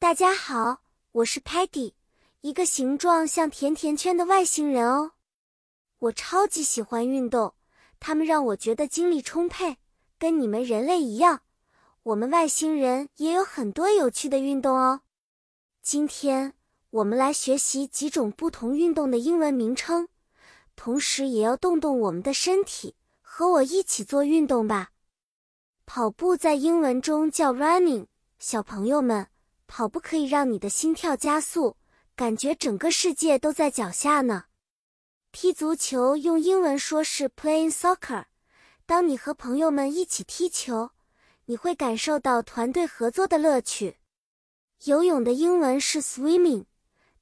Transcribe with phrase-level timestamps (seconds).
[0.00, 1.92] 大家好，我是 Patty，
[2.42, 5.10] 一个形状像甜甜圈的外星人哦。
[5.98, 7.54] 我超级喜欢运动，
[7.98, 9.78] 它们让我觉得精力充沛，
[10.16, 11.40] 跟你们人类一样。
[12.04, 15.00] 我们外星人也有很多有趣的运动哦。
[15.82, 16.54] 今天
[16.90, 20.06] 我们来学习几种不同运动的英文名称，
[20.76, 24.90] 同时也要动动我们的身体，和我一起做运动吧。
[25.86, 28.06] 跑步在英文中叫 running，
[28.38, 29.26] 小朋友们。
[29.68, 31.76] 跑步可以让你的心跳加速，
[32.16, 34.46] 感觉整个世界都在脚下呢。
[35.30, 38.24] 踢足球用英文说是 playing soccer。
[38.86, 40.90] 当你和朋友们一起踢球，
[41.44, 43.98] 你会感受到团队合作的乐趣。
[44.84, 46.64] 游泳的英文是 swimming。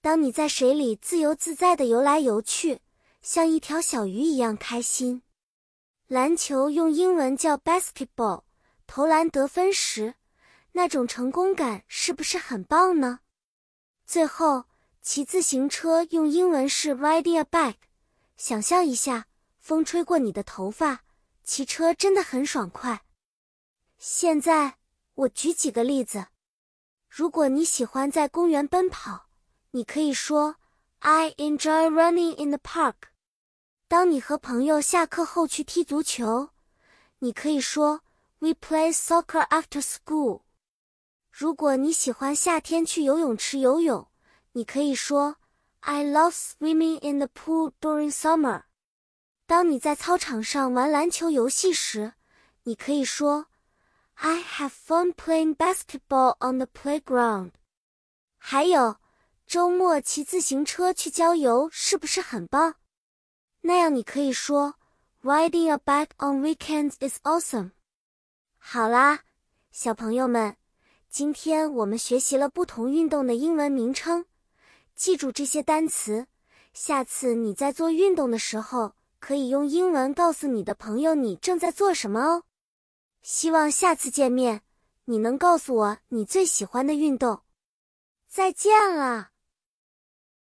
[0.00, 2.80] 当你在水里自由自在的游来游去，
[3.20, 5.22] 像一条小鱼一样开心。
[6.06, 8.42] 篮球用英文叫 basketball。
[8.86, 10.14] 投篮得分时。
[10.76, 13.20] 那种成功感是不是很棒呢？
[14.04, 14.66] 最后，
[15.00, 17.88] 骑自行车用英文是 riding a bike。
[18.36, 19.26] 想象一下，
[19.58, 21.00] 风吹过你的头发，
[21.42, 23.06] 骑车真的很爽快。
[23.96, 24.76] 现在
[25.14, 26.26] 我举几个例子。
[27.08, 29.30] 如果你喜欢在公园奔跑，
[29.70, 30.56] 你可以说
[30.98, 32.96] I enjoy running in the park。
[33.88, 36.50] 当你和朋友下课后去踢足球，
[37.20, 38.02] 你可以说
[38.40, 40.42] We play soccer after school。
[41.38, 44.08] 如果你喜欢夏天去游泳池游泳，
[44.52, 45.36] 你可以说
[45.80, 48.62] I love swimming in the pool during summer。
[49.46, 52.14] 当你在操场上玩篮球游戏时，
[52.62, 53.48] 你可以说
[54.14, 57.50] I have fun playing basketball on the playground。
[58.38, 58.96] 还有，
[59.46, 62.76] 周末骑自行车去郊游是不是很棒？
[63.60, 64.76] 那样你可以说
[65.22, 67.72] Riding a bike on weekends is awesome。
[68.56, 69.24] 好啦，
[69.70, 70.56] 小朋友们。
[71.18, 74.26] 今天我们学习了不同运动的英文名称，
[74.94, 76.26] 记住这些单词。
[76.74, 82.42] 下次你在做运动的时候，可以用英文告诉你的朋友你正在做什么哦。
[83.22, 84.60] 希望下次见面，
[85.06, 87.40] 你能告诉我你最喜欢的运动。
[88.28, 89.30] 再见了。